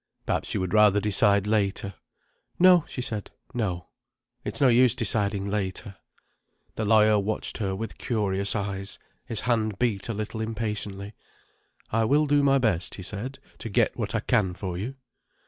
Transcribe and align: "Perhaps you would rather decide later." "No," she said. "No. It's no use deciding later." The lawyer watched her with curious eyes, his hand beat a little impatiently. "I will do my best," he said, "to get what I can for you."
"Perhaps 0.25 0.55
you 0.55 0.59
would 0.61 0.73
rather 0.73 0.99
decide 0.99 1.45
later." 1.45 1.93
"No," 2.57 2.85
she 2.87 3.03
said. 3.03 3.29
"No. 3.53 3.89
It's 4.43 4.59
no 4.59 4.67
use 4.67 4.95
deciding 4.95 5.47
later." 5.47 5.95
The 6.75 6.85
lawyer 6.85 7.19
watched 7.19 7.59
her 7.59 7.75
with 7.75 7.99
curious 7.99 8.55
eyes, 8.55 8.97
his 9.27 9.41
hand 9.41 9.77
beat 9.77 10.09
a 10.09 10.13
little 10.15 10.41
impatiently. 10.41 11.13
"I 11.91 12.05
will 12.05 12.25
do 12.25 12.41
my 12.41 12.57
best," 12.57 12.95
he 12.95 13.03
said, 13.03 13.37
"to 13.59 13.69
get 13.69 13.95
what 13.95 14.15
I 14.15 14.21
can 14.21 14.55
for 14.55 14.75
you." 14.75 14.95